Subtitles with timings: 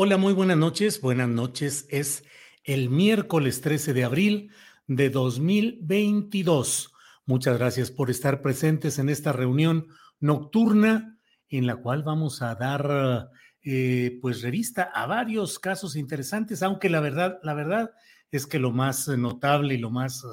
[0.00, 1.00] Hola, muy buenas noches.
[1.00, 1.84] Buenas noches.
[1.88, 2.22] Es
[2.62, 4.52] el miércoles 13 de abril
[4.86, 6.92] de 2022.
[7.26, 9.88] Muchas gracias por estar presentes en esta reunión
[10.20, 11.18] nocturna
[11.48, 13.28] en la cual vamos a dar
[13.64, 17.90] eh, pues revista a varios casos interesantes, aunque la verdad, la verdad
[18.30, 20.24] es que lo más notable y lo más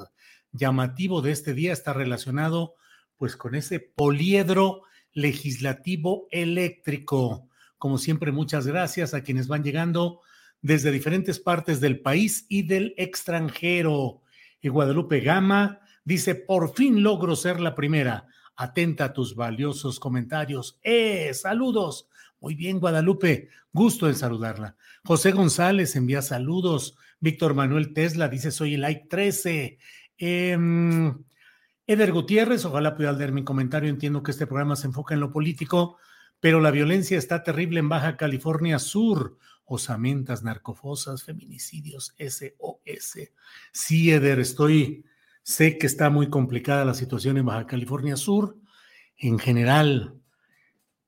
[0.52, 2.76] llamativo de este día está relacionado
[3.16, 7.48] pues con ese poliedro legislativo eléctrico
[7.86, 10.20] como siempre, muchas gracias a quienes van llegando
[10.60, 14.22] desde diferentes partes del país y del extranjero.
[14.60, 18.26] Y Guadalupe Gama dice, por fin logro ser la primera.
[18.56, 20.80] Atenta a tus valiosos comentarios.
[20.82, 21.30] ¡Eh!
[21.32, 22.08] Saludos.
[22.40, 23.50] Muy bien, Guadalupe.
[23.72, 24.74] Gusto en saludarla.
[25.04, 26.96] José González envía saludos.
[27.20, 29.78] Víctor Manuel Tesla dice, soy el like 13.
[30.18, 31.16] Em,
[31.86, 33.88] Eder Gutiérrez, ojalá pueda leer mi comentario.
[33.88, 35.98] Entiendo que este programa se enfoca en lo político,
[36.40, 39.38] pero la violencia está terrible en Baja California Sur.
[39.64, 43.18] Osamentas, narcofosas, feminicidios, SOS.
[43.72, 45.04] Sí, Eder, estoy,
[45.42, 48.56] sé que está muy complicada la situación en Baja California Sur.
[49.16, 50.20] En general,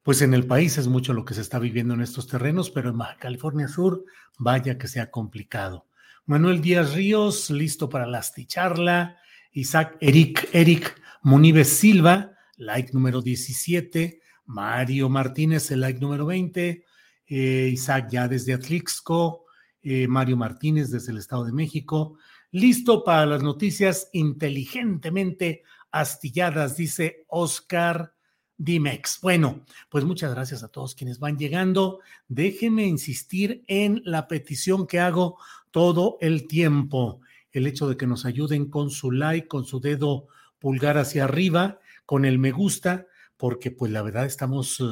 [0.02, 2.90] pues en el país es mucho lo que se está viviendo en estos terrenos, pero
[2.90, 4.04] en Baja California Sur,
[4.38, 5.86] vaya que sea complicado.
[6.24, 9.18] Manuel Díaz Ríos, listo para la charla.
[9.52, 14.20] Isaac Eric, Eric Munives Silva, like número 17.
[14.48, 16.82] Mario Martínez, el like número 20,
[17.26, 19.44] eh, Isaac ya desde Atlixco,
[19.82, 22.16] eh, Mario Martínez desde el Estado de México,
[22.50, 28.14] listo para las noticias inteligentemente astilladas, dice Oscar
[28.56, 29.20] Dimex.
[29.20, 32.00] Bueno, pues muchas gracias a todos quienes van llegando.
[32.26, 35.36] Déjenme insistir en la petición que hago
[35.70, 37.20] todo el tiempo,
[37.52, 40.26] el hecho de que nos ayuden con su like, con su dedo
[40.58, 43.06] pulgar hacia arriba, con el me gusta
[43.38, 44.84] porque pues la verdad estamos eh,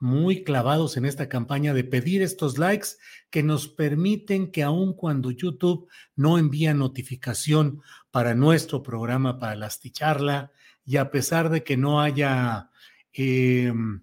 [0.00, 2.88] muy clavados en esta campaña de pedir estos likes
[3.30, 9.66] que nos permiten que aun cuando YouTube no envía notificación para nuestro programa, para la
[9.66, 10.50] Asticharla,
[10.84, 12.70] y a pesar de que no haya
[13.12, 14.02] em,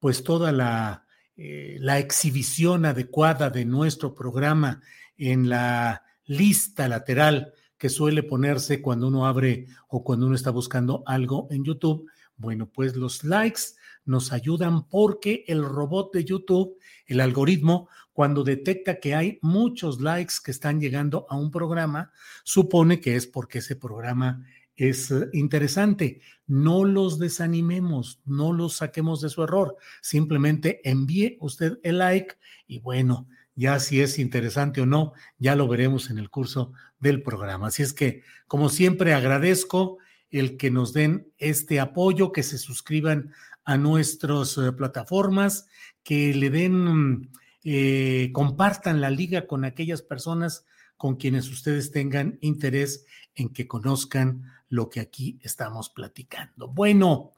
[0.00, 4.82] pues toda la, eh, la exhibición adecuada de nuestro programa
[5.16, 11.04] en la lista lateral que suele ponerse cuando uno abre o cuando uno está buscando
[11.06, 13.62] algo en YouTube, bueno, pues los likes
[14.04, 20.34] nos ayudan porque el robot de YouTube, el algoritmo, cuando detecta que hay muchos likes
[20.42, 22.12] que están llegando a un programa,
[22.44, 24.44] supone que es porque ese programa
[24.76, 26.20] es eh, interesante.
[26.46, 29.76] No los desanimemos, no los saquemos de su error.
[30.00, 32.36] Simplemente envíe usted el like
[32.66, 37.22] y bueno, ya si es interesante o no, ya lo veremos en el curso del
[37.22, 37.68] programa.
[37.68, 39.98] Así es que, como siempre, agradezco
[40.30, 43.32] el que nos den este apoyo, que se suscriban
[43.64, 45.66] a nuestras eh, plataformas,
[46.02, 47.30] que le den,
[47.64, 50.64] eh, compartan la liga con aquellas personas
[50.96, 56.68] con quienes ustedes tengan interés en que conozcan lo que aquí estamos platicando.
[56.68, 57.32] Bueno,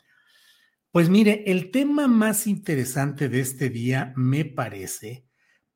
[0.91, 5.25] pues mire, el tema más interesante de este día, me parece,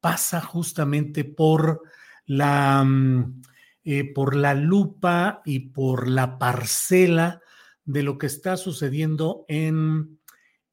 [0.00, 1.82] pasa justamente por
[2.26, 2.84] la...
[2.84, 3.42] Mm,
[3.84, 7.40] eh, por la lupa y por la parcela
[7.84, 10.20] de lo que está sucediendo en,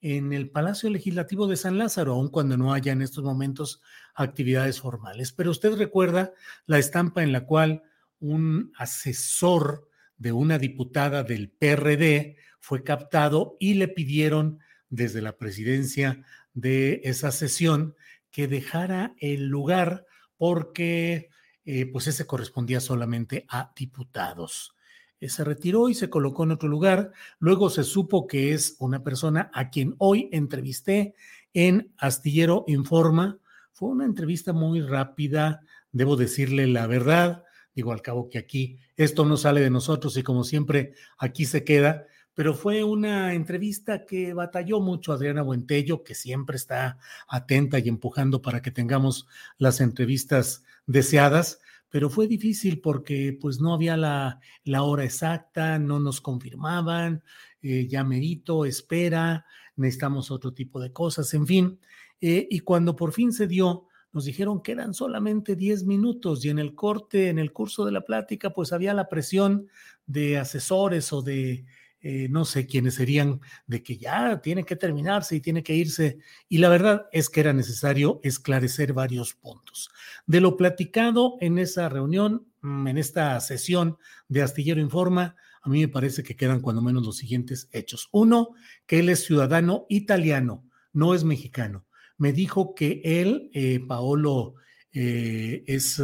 [0.02, 3.82] en el Palacio Legislativo de San Lázaro, aun cuando no haya en estos momentos
[4.14, 5.32] actividades formales.
[5.32, 6.34] Pero usted recuerda
[6.66, 7.84] la estampa en la cual
[8.20, 14.60] un asesor de una diputada del PRD fue captado y le pidieron
[14.90, 16.24] desde la presidencia
[16.54, 17.96] de esa sesión
[18.32, 20.06] que dejara el lugar
[20.38, 21.30] porque
[21.72, 24.76] eh, pues ese correspondía solamente a diputados.
[25.20, 27.12] Eh, se retiró y se colocó en otro lugar.
[27.38, 31.14] Luego se supo que es una persona a quien hoy entrevisté
[31.54, 33.38] en Astillero Informa.
[33.72, 35.62] Fue una entrevista muy rápida,
[35.92, 37.44] debo decirle la verdad.
[37.76, 41.64] Digo, al cabo que aquí esto no sale de nosotros y como siempre aquí se
[41.64, 46.98] queda, pero fue una entrevista que batalló mucho Adriana Buentello, que siempre está
[47.28, 49.28] atenta y empujando para que tengamos
[49.58, 51.60] las entrevistas deseadas,
[51.90, 57.24] pero fue difícil porque pues no había la, la hora exacta, no nos confirmaban,
[57.62, 61.80] eh, ya medito, espera, necesitamos otro tipo de cosas, en fin.
[62.22, 66.50] Eh, y cuando por fin se dio, nos dijeron que eran solamente 10 minutos y
[66.50, 69.68] en el corte, en el curso de la plática, pues había la presión
[70.06, 71.66] de asesores o de
[72.02, 76.20] eh, no sé quiénes serían, de que ya tiene que terminarse y tiene que irse.
[76.48, 79.90] Y la verdad es que era necesario esclarecer varios puntos.
[80.26, 83.98] De lo platicado en esa reunión, mm, en esta sesión
[84.30, 88.08] de Astillero Informa, a mí me parece que quedan cuando menos los siguientes hechos.
[88.12, 88.52] Uno,
[88.86, 91.86] que él es ciudadano italiano, no es mexicano.
[92.18, 94.56] Me dijo que él, eh, Paolo,
[94.94, 96.02] eh, es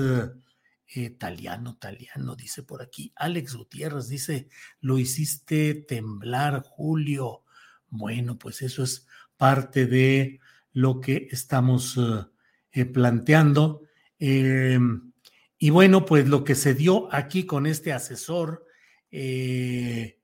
[0.93, 3.11] italiano, italiano, dice por aquí.
[3.15, 4.49] Alex Gutiérrez dice,
[4.79, 7.43] lo hiciste temblar, Julio.
[7.89, 10.39] Bueno, pues eso es parte de
[10.73, 12.25] lo que estamos eh,
[12.71, 13.83] eh, planteando.
[14.19, 15.13] Em,
[15.57, 18.65] y bueno, pues lo que se dio aquí con este asesor,
[19.11, 20.19] eh,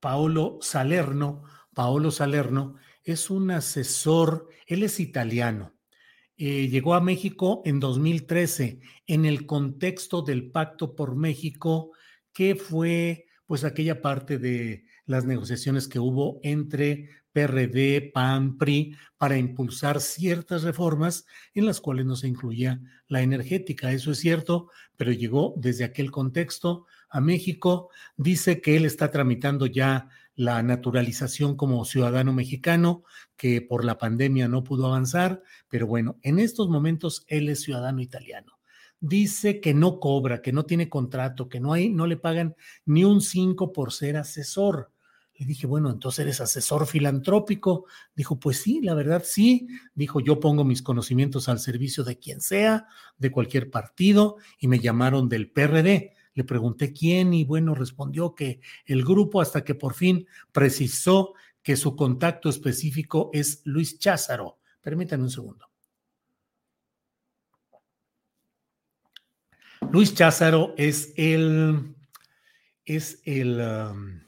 [0.00, 5.73] Paolo Salerno, Paolo Salerno es un asesor, él es italiano,
[6.36, 11.92] eh, llegó a México en 2013 en el contexto del Pacto por México,
[12.32, 19.36] que fue pues aquella parte de las negociaciones que hubo entre PRD, PAN, PRI para
[19.36, 23.92] impulsar ciertas reformas en las cuales no se incluía la energética.
[23.92, 27.90] Eso es cierto, pero llegó desde aquel contexto a México.
[28.16, 33.04] Dice que él está tramitando ya la naturalización como ciudadano mexicano,
[33.36, 38.00] que por la pandemia no pudo avanzar, pero bueno, en estos momentos él es ciudadano
[38.00, 38.58] italiano.
[39.00, 43.04] Dice que no cobra, que no tiene contrato, que no hay, no le pagan ni
[43.04, 44.90] un 5 por ser asesor.
[45.36, 47.86] Le dije, bueno, entonces eres asesor filantrópico.
[48.14, 49.66] Dijo, pues sí, la verdad sí.
[49.94, 52.86] Dijo, yo pongo mis conocimientos al servicio de quien sea,
[53.18, 58.60] de cualquier partido, y me llamaron del PRD le pregunté quién y bueno, respondió que
[58.84, 64.58] el grupo hasta que por fin precisó que su contacto específico es Luis Cházaro.
[64.82, 65.70] Permítanme un segundo.
[69.90, 71.94] Luis Cházaro es el,
[72.84, 74.20] es el um,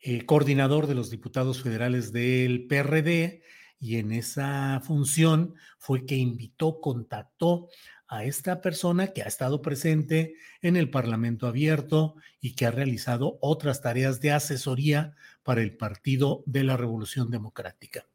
[0.00, 3.42] eh, coordinador de los diputados federales del PRD
[3.78, 7.68] y en esa función fue que invitó, contactó
[8.08, 13.38] a esta persona que ha estado presente en el Parlamento abierto y que ha realizado
[13.40, 18.06] otras tareas de asesoría para el Partido de la Revolución Democrática.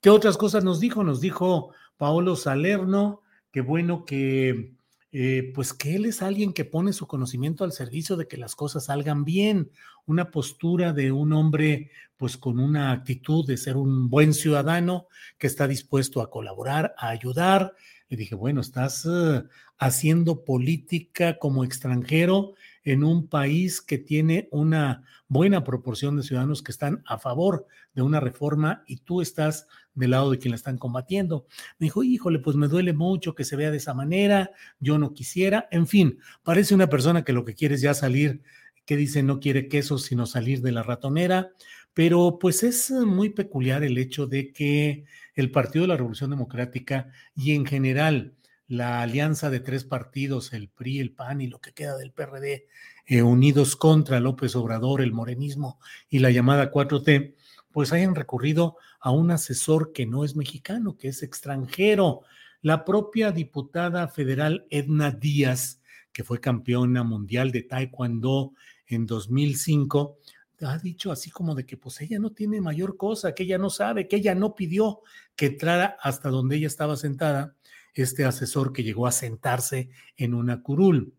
[0.00, 1.04] ¿Qué otras cosas nos dijo?
[1.04, 4.74] Nos dijo Paolo Salerno, que bueno que
[5.18, 8.54] eh, pues que él es alguien que pone su conocimiento al servicio de que las
[8.54, 9.70] cosas salgan bien,
[10.04, 15.06] una postura de un hombre pues con una actitud de ser un buen ciudadano
[15.38, 17.72] que está dispuesto a colaborar, a ayudar.
[18.10, 19.42] Le dije, bueno, estás eh,
[19.78, 22.52] haciendo política como extranjero
[22.86, 28.02] en un país que tiene una buena proporción de ciudadanos que están a favor de
[28.02, 31.46] una reforma y tú estás del lado de quien la están combatiendo.
[31.80, 35.14] Me dijo, híjole, pues me duele mucho que se vea de esa manera, yo no
[35.14, 38.42] quisiera, en fin, parece una persona que lo que quiere es ya salir,
[38.84, 41.50] que dice no quiere queso sino salir de la ratonera,
[41.92, 47.10] pero pues es muy peculiar el hecho de que el Partido de la Revolución Democrática
[47.34, 48.35] y en general
[48.68, 52.66] la alianza de tres partidos, el PRI, el PAN y lo que queda del PRD,
[53.06, 57.34] eh, unidos contra López Obrador, el morenismo y la llamada 4T,
[57.70, 62.22] pues hayan recurrido a un asesor que no es mexicano, que es extranjero.
[62.62, 65.80] La propia diputada federal Edna Díaz,
[66.12, 68.54] que fue campeona mundial de Taekwondo
[68.86, 70.18] en 2005,
[70.62, 73.68] ha dicho así como de que pues ella no tiene mayor cosa, que ella no
[73.68, 75.00] sabe, que ella no pidió
[75.34, 77.54] que entrara hasta donde ella estaba sentada,
[78.02, 81.14] este asesor que llegó a sentarse en una curul.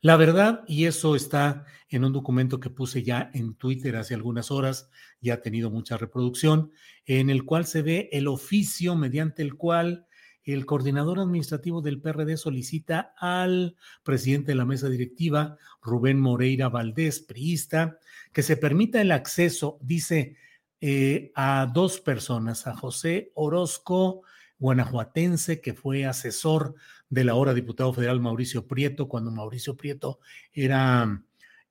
[0.00, 4.50] La verdad, y eso está en un documento que puse ya en Twitter hace algunas
[4.50, 4.88] horas,
[5.20, 6.70] y ha tenido mucha reproducción,
[7.04, 10.06] en el cual se ve el oficio mediante el cual
[10.42, 17.20] el coordinador administrativo del PRD solicita al presidente de la mesa directiva, Rubén Moreira Valdés,
[17.20, 17.98] priista,
[18.32, 20.36] que se permita el acceso, dice,
[20.80, 24.22] eh, a dos personas, a José Orozco,
[24.60, 26.76] guanajuatense, que fue asesor
[27.08, 30.20] del ahora diputado federal Mauricio Prieto, cuando Mauricio Prieto
[30.52, 31.24] era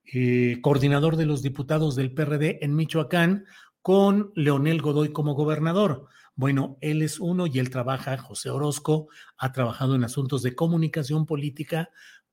[0.04, 3.46] eh, coordinador de los diputados del PRD en Michoacán,
[3.80, 6.08] con Leonel Godoy como gobernador.
[6.34, 11.26] Bueno, él es uno y él trabaja, José Orozco, ha trabajado en asuntos de comunicación
[11.26, 11.90] política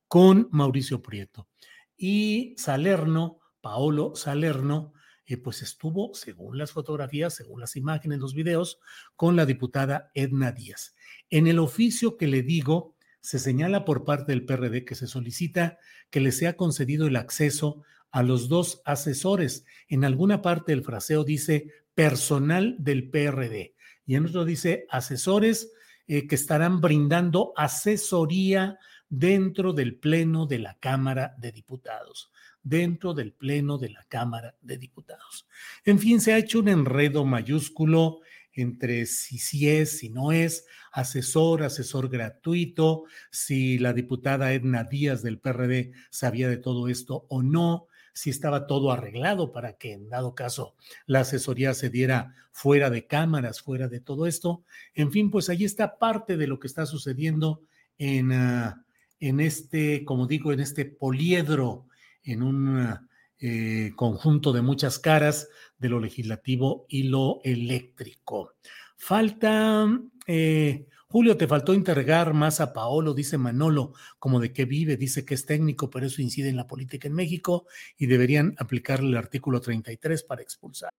[0.08, 1.48] con Mauricio Prieto.
[1.96, 4.92] Y Salerno, Paolo Salerno,
[5.28, 8.80] eh, pues estuvo, según las fotografías, según las imágenes, los videos,
[9.14, 10.94] con la diputada Edna Díaz.
[11.28, 15.78] En el oficio que le digo, se señala por parte del PRD que se solicita
[16.08, 19.66] que le sea concedido el acceso a los dos asesores.
[19.88, 23.74] En alguna parte del fraseo dice personal del PRD
[24.06, 25.72] y en otro dice asesores
[26.06, 32.30] eh, que estarán brindando asesoría dentro del Pleno de la Cámara de Diputados
[32.62, 35.46] dentro del Pleno de la Cámara de Diputados.
[35.84, 38.20] En fin, se ha hecho un enredo mayúsculo
[38.52, 45.22] entre si sí es, si no es, asesor, asesor gratuito, si la diputada Edna Díaz
[45.22, 50.08] del PRD sabía de todo esto o no, si estaba todo arreglado para que en
[50.08, 50.74] dado caso
[51.06, 54.64] la asesoría se diera fuera de cámaras, fuera de todo esto.
[54.92, 57.62] En fin, pues ahí está parte de lo que está sucediendo
[57.96, 58.84] en, ah,
[59.20, 61.86] en este, como digo, en este poliedro,
[62.22, 62.98] en un
[63.40, 65.48] eh, conjunto de muchas caras
[65.78, 68.54] de lo legislativo y lo eléctrico.
[68.96, 69.86] Falta,
[70.26, 75.24] eh, Julio, te faltó interrogar más a Paolo, dice Manolo, como de qué vive, dice
[75.24, 79.16] que es técnico, pero eso incide en la política en México y deberían aplicarle el
[79.16, 80.90] artículo 33 para expulsar.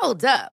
[0.00, 0.57] Hold up.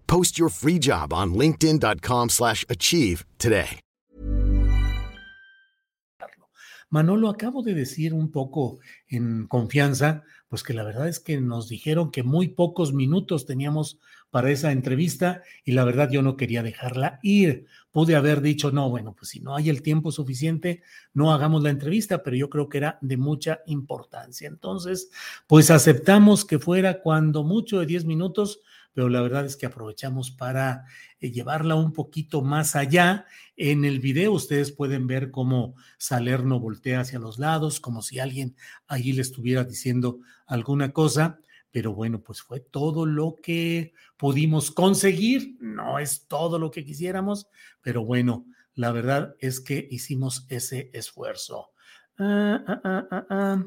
[0.11, 3.79] Post your free job on linkedin.com slash achieve today.
[6.89, 11.69] Manolo, acabo de decir un poco en confianza, pues que la verdad es que nos
[11.69, 13.99] dijeron que muy pocos minutos teníamos
[14.31, 17.65] para esa entrevista y la verdad yo no quería dejarla ir.
[17.93, 20.81] Pude haber dicho, no, bueno, pues si no hay el tiempo suficiente,
[21.13, 24.49] no hagamos la entrevista, pero yo creo que era de mucha importancia.
[24.49, 25.09] Entonces,
[25.47, 28.59] pues aceptamos que fuera cuando mucho de 10 minutos
[28.93, 30.85] pero la verdad es que aprovechamos para
[31.19, 33.25] eh, llevarla un poquito más allá.
[33.55, 38.55] En el video ustedes pueden ver cómo Salerno voltea hacia los lados, como si alguien
[38.87, 41.39] allí le estuviera diciendo alguna cosa.
[41.71, 45.55] Pero bueno, pues fue todo lo que pudimos conseguir.
[45.61, 47.47] No es todo lo que quisiéramos,
[47.81, 51.71] pero bueno, la verdad es que hicimos ese esfuerzo.
[52.17, 53.65] Ah, ah, ah, ah, ah.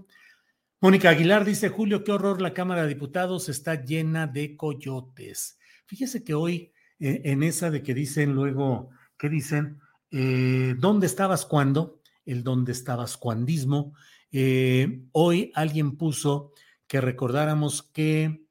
[0.81, 5.59] Mónica Aguilar dice, Julio, qué horror, la Cámara de Diputados está llena de coyotes.
[5.87, 9.81] Fíjese que hoy eh, en esa de que dicen luego, ¿qué dicen?
[10.11, 12.01] Eh, ¿Dónde estabas cuando?
[12.25, 13.95] El dónde estabas cuandismo.
[14.31, 16.53] Eh, hoy alguien puso
[16.87, 18.43] que recordáramos que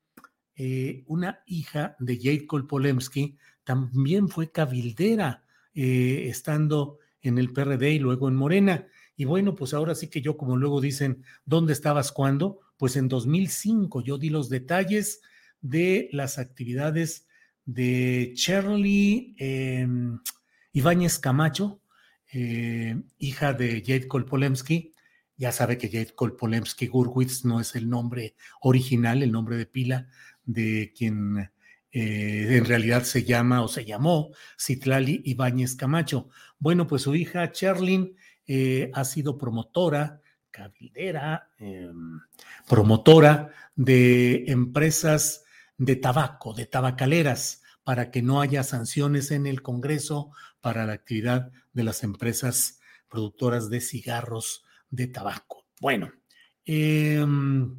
[1.08, 8.36] una hija de Jade Kolpolemsky también fue cabildera estando en el PRD y luego en
[8.36, 8.88] Morena.
[9.15, 12.60] Y bueno, pues ahora sí que yo, como luego dicen, ¿dónde estabas cuando?
[12.77, 15.22] Pues en 2005 yo di los detalles
[15.62, 17.27] de las actividades
[17.65, 20.20] de Shirley em,
[20.74, 21.82] Ibáñez Camacho,
[22.32, 24.93] eh, hija de Jade Kolpolemsky.
[25.38, 30.08] Ya sabe que Jade Kolpolemsky Gurwitz no es el nombre original, el nombre de pila
[30.43, 31.50] de quien
[31.91, 36.29] eh, en realidad se llama o se llamó Citlali Ibáñez Camacho.
[36.58, 38.15] Bueno, pues su hija Cherlin
[38.47, 40.21] eh, ha sido promotora,
[40.51, 42.19] cabildera, em,
[42.67, 45.43] promotora de empresas
[45.77, 50.31] de tabaco, de tabacaleras, para que no haya sanciones en el Congreso
[50.62, 55.65] para la actividad de las empresas productoras de cigarros de tabaco.
[55.81, 56.12] Bueno,
[56.65, 57.75] em,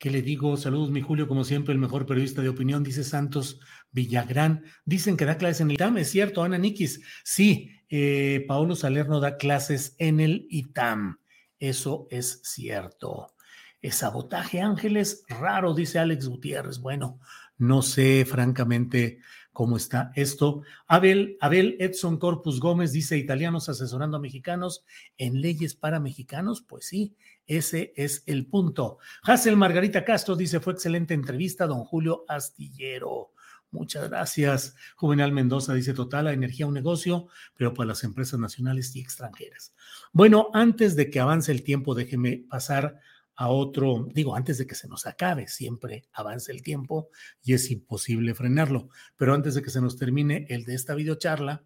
[0.00, 0.56] ¿Qué le digo?
[0.56, 3.60] Saludos, mi Julio, como siempre, el mejor periodista de opinión, dice Santos
[3.92, 4.64] Villagrán.
[4.86, 7.02] Dicen que da clases en el ITAM, es cierto, Ana Nikis.
[7.22, 11.18] Sí, eh, Paolo Salerno da clases en el ITAM.
[11.58, 13.34] Eso es cierto.
[13.82, 16.78] Es sabotaje, Ángeles, raro, dice Alex Gutiérrez.
[16.78, 17.18] Bueno,
[17.58, 19.18] no sé francamente
[19.52, 20.62] cómo está esto.
[20.86, 24.84] Abel, Abel Edson Corpus Gómez dice, italianos asesorando a mexicanos
[25.18, 26.62] en leyes para mexicanos.
[26.62, 27.16] Pues sí,
[27.46, 28.98] ese es el punto.
[29.22, 33.32] Hazel Margarita Castro dice, fue excelente entrevista, don Julio Astillero.
[33.72, 34.74] Muchas gracias.
[34.96, 39.74] Juvenal Mendoza dice, total, la energía un negocio, pero para las empresas nacionales y extranjeras.
[40.12, 42.98] Bueno, antes de que avance el tiempo, déjeme pasar
[43.36, 47.08] a otro, digo, antes de que se nos acabe, siempre avance el tiempo
[47.42, 51.64] y es imposible frenarlo, pero antes de que se nos termine el de esta videocharla,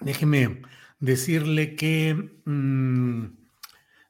[0.00, 0.62] déjeme
[1.00, 2.40] decirle que...
[2.44, 3.45] Mm,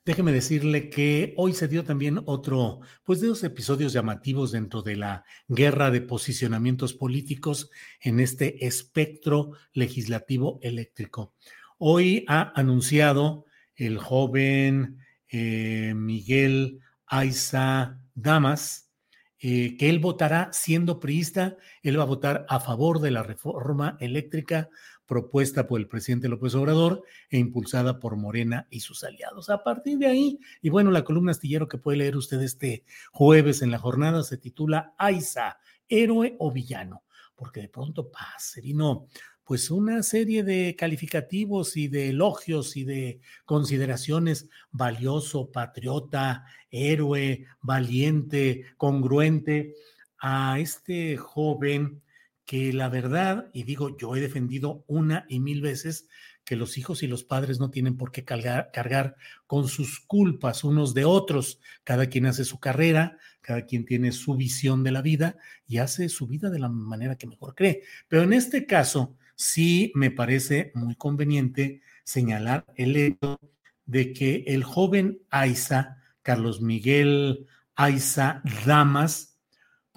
[0.06, 4.94] déjeme decirle que hoy se dio también otro, pues de dos episodios llamativos dentro de
[4.94, 7.70] la guerra de posicionamientos políticos
[8.00, 11.34] en este espectro legislativo eléctrico.
[11.78, 18.92] Hoy ha anunciado el joven eh, Miguel Aiza Damas,
[19.40, 23.96] eh, que él votará siendo priista, él va a votar a favor de la reforma
[23.98, 24.70] eléctrica
[25.06, 29.48] propuesta por el presidente López Obrador e impulsada por Morena y sus aliados.
[29.50, 33.62] A partir de ahí, y bueno, la columna astillero que puede leer usted este jueves
[33.62, 35.58] en la jornada se titula Aiza,
[35.88, 39.06] héroe o villano, porque de pronto pasa, vino
[39.44, 48.64] pues una serie de calificativos y de elogios y de consideraciones valioso, patriota, héroe, valiente,
[48.76, 49.74] congruente
[50.18, 52.02] a este joven
[52.46, 56.08] que la verdad, y digo, yo he defendido una y mil veces
[56.44, 59.16] que los hijos y los padres no tienen por qué cargar,
[59.48, 61.60] con sus culpas unos de otros.
[61.82, 65.36] Cada quien hace su carrera, cada quien tiene su visión de la vida
[65.66, 67.82] y hace su vida de la manera que mejor cree.
[68.06, 73.40] Pero en este caso, sí me parece muy conveniente señalar el hecho
[73.84, 79.35] de que el joven Aiza, Carlos Miguel Aiza Damas,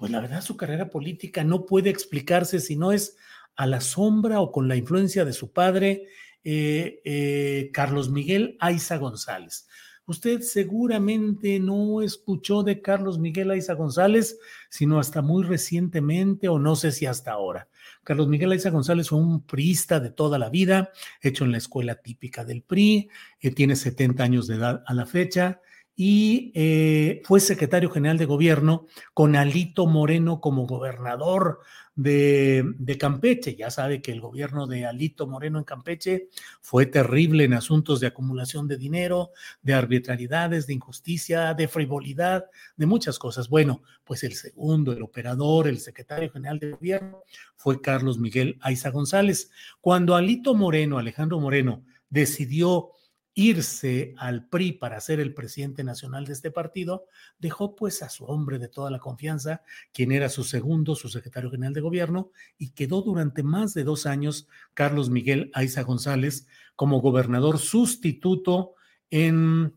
[0.00, 3.18] pues la verdad su carrera política no puede explicarse si no es
[3.54, 6.06] a la sombra o con la influencia de su padre,
[6.42, 9.68] eh, eh, Carlos Miguel Aiza González.
[10.06, 14.38] Usted seguramente no escuchó de Carlos Miguel Aiza González,
[14.70, 17.68] sino hasta muy recientemente o no sé si hasta ahora.
[18.02, 21.96] Carlos Miguel Aiza González fue un priista de toda la vida, hecho en la escuela
[21.96, 25.60] típica del PRI, eh, tiene 70 años de edad a la fecha,
[26.02, 31.60] y eh, fue secretario general de gobierno con Alito Moreno como gobernador
[31.94, 33.54] de, de, Campeche.
[33.54, 36.28] Ya sabe que el gobierno de Alito Moreno en Campeche
[36.62, 42.46] fue terrible en asuntos de acumulación de dinero, de arbitrariedades, de injusticia, de frivolidad,
[42.78, 43.50] de muchas cosas.
[43.50, 47.24] Bueno, pues el segundo, el operador, el secretario general de gobierno
[47.56, 49.50] fue Carlos Miguel Aiza González.
[49.82, 52.92] Cuando Alito Moreno, Alejandro Moreno, decidió
[53.34, 57.06] irse al PRI para ser el presidente nacional de este partido,
[57.38, 59.62] dejó pues a su hombre de toda la confianza,
[59.92, 64.06] quien era su segundo, su secretario general de gobierno, y quedó durante más de dos
[64.06, 68.74] años Carlos Miguel Aiza González como gobernador sustituto
[69.10, 69.74] en,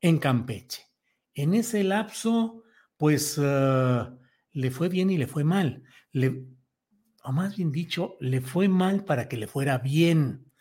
[0.00, 0.82] en Campeche.
[1.34, 2.62] En ese lapso,
[2.96, 4.16] pues uh,
[4.52, 5.82] le fue bien y le fue mal.
[6.12, 6.44] Le,
[7.24, 10.51] o más bien dicho, le fue mal para que le fuera bien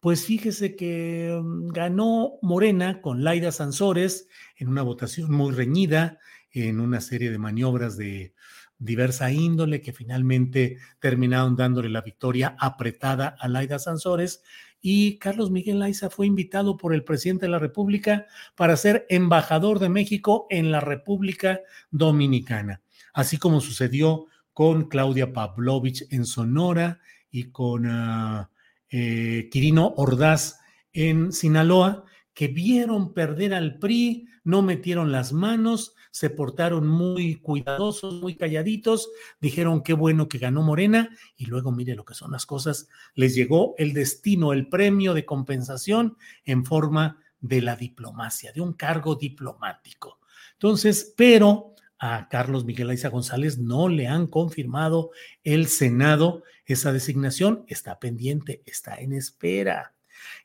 [0.00, 6.18] pues fíjese que mm, ganó Morena con Laida Sansores en una votación muy reñida,
[6.50, 8.34] en una serie de maniobras de
[8.78, 14.42] diversa índole que finalmente terminaron dándole la victoria apretada a Laida Sansores.
[14.80, 19.78] Y Carlos Miguel Laiza fue invitado por el presidente de la República para ser embajador
[19.78, 21.60] de México en la República
[21.90, 22.80] Dominicana,
[23.12, 28.46] así como sucedió con Claudia Pavlovich en Sonora y con uh,
[28.90, 30.60] eh, Quirino Ordaz
[30.92, 38.20] en Sinaloa, que vieron perder al PRI, no metieron las manos, se portaron muy cuidadosos,
[38.20, 42.46] muy calladitos, dijeron qué bueno que ganó Morena y luego mire lo que son las
[42.46, 48.60] cosas, les llegó el destino, el premio de compensación en forma de la diplomacia, de
[48.60, 50.18] un cargo diplomático.
[50.54, 51.69] Entonces, pero
[52.00, 55.10] a Carlos Miguel Aiza González no le han confirmado
[55.44, 59.92] el Senado esa designación, está pendiente, está en espera.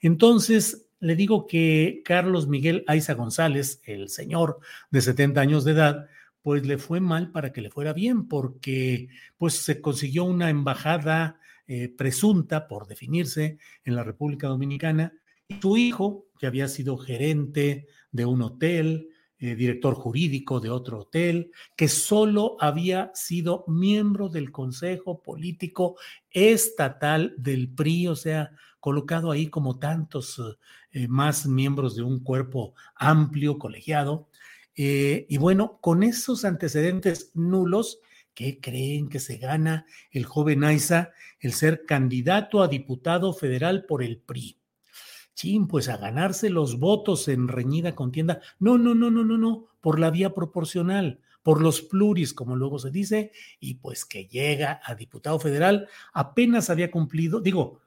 [0.02, 4.60] Entonces, le digo que Carlos Miguel Aiza González, el señor
[4.92, 6.10] de 70 años de edad,
[6.42, 11.40] pues le fue mal para que le fuera bien, porque pues se consiguió una embajada
[11.68, 15.14] eh, presunta por definirse en la República Dominicana
[15.48, 19.10] y su hijo, que había sido gerente de un hotel,
[19.46, 25.98] eh, director jurídico de otro hotel, que solo había sido miembro del Consejo Político
[26.32, 30.42] Estatal del PRI, o sea, colocado ahí como tantos
[30.92, 34.30] eh, más miembros de un cuerpo amplio, colegiado.
[34.76, 38.00] Eh, y bueno, con esos antecedentes nulos,
[38.34, 44.02] ¿qué creen que se gana el joven Aiza el ser candidato a diputado federal por
[44.02, 44.58] el PRI?
[45.36, 48.42] Chin, pues a ganarse los votos en reñida contienda.
[48.58, 52.80] No, no, no, no, no, no, por la vía proporcional, por los pluris, como luego
[52.80, 57.82] se dice, y pues que llega a diputado federal, apenas había cumplido, digo,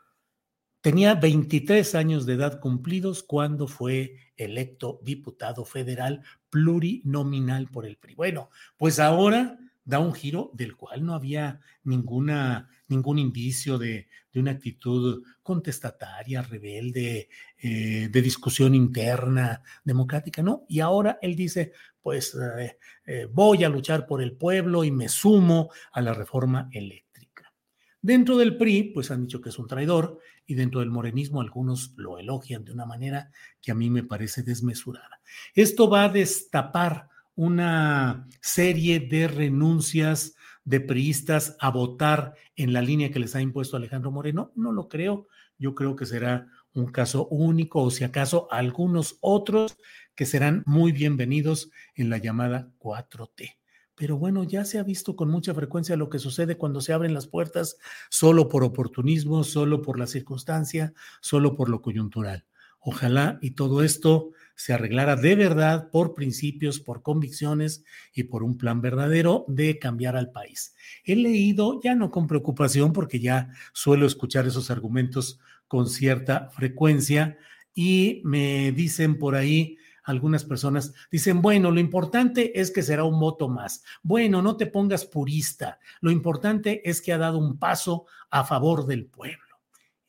[0.81, 8.15] tenía 23 años de edad cumplidos cuando fue electo diputado federal plurinominal por el PRI.
[8.15, 14.53] Bueno, pues ahora da un giro del cual no había ninguna, ningún indicio de, una
[14.53, 17.29] actitud contestataria, rebelde,
[17.61, 20.65] eh, de discusión interna, democrática, ¿no?
[20.69, 25.09] Y ahora él dice, pues eh, eh, voy a luchar por el pueblo y me
[25.09, 27.53] sumo a la reforma eléctrica.
[28.01, 31.95] Dentro del PRI, pues han dicho que es un traidor y dentro del morenismo algunos
[31.97, 35.21] lo elogian de una manera que a mí me parece desmesurada.
[35.53, 43.13] Esto va a destapar una serie de renuncias de priistas a votar en la línea
[43.13, 44.51] que les ha impuesto Alejandro Moreno?
[44.57, 45.29] No lo creo.
[45.57, 49.79] Yo creo que será un caso único o si acaso algunos otros
[50.17, 53.57] que serán muy bienvenidos en la llamada 4T.
[53.95, 57.15] Pero bueno, ya se ha visto con mucha frecuencia lo que sucede cuando se abren
[57.15, 57.79] las puertas
[58.11, 62.47] solo por oportunismo, solo por la circunstancia, solo por lo coyuntural.
[62.81, 68.59] Ojalá y todo esto se arreglara de verdad por principios, por convicciones y por un
[68.59, 70.75] plan verdadero de cambiar al país.
[71.05, 77.39] He leído, ya no con preocupación, porque ya suelo escuchar esos argumentos con cierta frecuencia,
[77.73, 83.21] y me dicen por ahí algunas personas, dicen, bueno, lo importante es que será un
[83.21, 83.85] voto más.
[84.03, 88.87] Bueno, no te pongas purista, lo importante es que ha dado un paso a favor
[88.87, 89.61] del pueblo.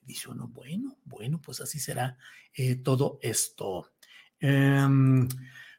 [0.02, 2.18] Dice uno, bueno, bueno, pues así será
[2.56, 3.92] eh, todo esto.
[4.40, 5.28] Em,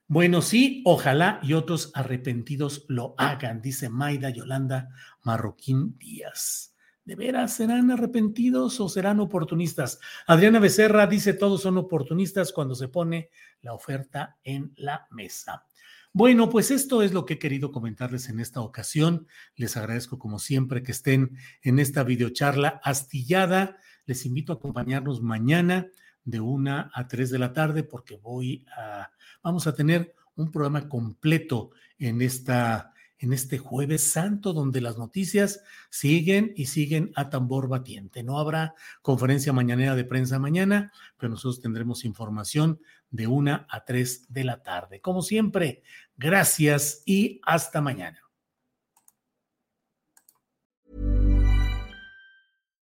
[0.07, 4.89] bueno, sí, ojalá y otros arrepentidos lo hagan, dice Maida Yolanda
[5.23, 6.75] Marroquín Díaz.
[7.05, 9.99] ¿De veras serán arrepentidos o serán oportunistas?
[10.27, 13.31] Adriana Becerra dice todos son oportunistas cuando se pone
[13.63, 15.65] la oferta en la mesa.
[16.13, 19.29] Bueno, pues esto es lo que he querido comentarles en esta ocasión.
[19.55, 23.77] Les agradezco como siempre que estén en esta videocharla astillada.
[24.07, 25.87] Les invito a acompañarnos mañana
[26.25, 29.11] de una a tres de la tarde porque voy a,
[29.43, 35.63] vamos a tener un programa completo en esta, en este jueves santo donde las noticias
[35.91, 38.23] siguen y siguen a tambor batiente.
[38.23, 42.81] No habrá conferencia mañanera de prensa mañana, pero nosotros tendremos información
[43.11, 45.01] de una a tres de la tarde.
[45.01, 45.83] Como siempre,
[46.17, 48.30] gracias y hasta mañana.